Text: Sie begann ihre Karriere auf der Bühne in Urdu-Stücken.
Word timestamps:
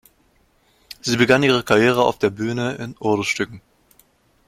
Sie 1.01 1.15
begann 1.17 1.43
ihre 1.43 1.61
Karriere 1.63 2.03
auf 2.03 2.17
der 2.17 2.31
Bühne 2.31 2.73
in 2.77 2.95
Urdu-Stücken. 2.99 3.61